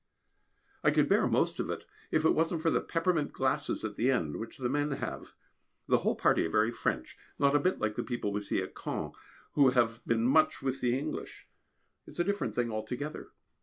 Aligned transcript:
I 0.83 0.89
could 0.89 1.07
bear 1.07 1.27
most 1.27 1.59
of 1.59 1.69
it, 1.69 1.85
if 2.09 2.25
it 2.25 2.31
wasn't 2.33 2.63
for 2.63 2.71
the 2.71 2.81
peppermint 2.81 3.33
glasses 3.33 3.85
at 3.85 3.97
the 3.97 4.09
end, 4.09 4.37
which 4.37 4.57
the 4.57 4.67
men 4.67 4.93
have. 4.93 5.35
The 5.87 5.99
whole 5.99 6.15
party 6.15 6.43
are 6.47 6.49
very 6.49 6.71
French, 6.71 7.15
not 7.37 7.55
a 7.55 7.59
bit 7.59 7.77
like 7.77 7.93
the 7.93 8.01
people 8.03 8.31
we 8.33 8.41
see 8.41 8.63
at 8.63 8.73
Cannes, 8.73 9.13
who 9.51 9.69
have 9.69 10.01
been 10.07 10.23
much 10.25 10.59
with 10.63 10.81
the 10.81 10.97
English. 10.97 11.47
It 12.07 12.13
is 12.13 12.19
a 12.19 12.23
different 12.23 12.55
thing 12.55 12.71
altogether. 12.71 13.29